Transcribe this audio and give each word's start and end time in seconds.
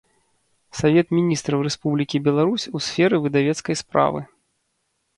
Савет 0.79 1.07
Мiнiстраў 1.17 1.59
Рэспублiкi 1.69 2.23
Беларусь 2.31 2.69
у 2.75 2.85
сферы 2.89 3.23
выдавецкай 3.29 3.75
справы. 3.87 4.29